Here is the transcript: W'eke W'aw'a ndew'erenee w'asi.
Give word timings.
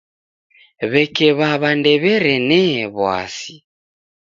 W'eke 0.91 1.27
W'aw'a 1.37 1.69
ndew'erenee 1.77 2.75
w'asi. 2.95 3.55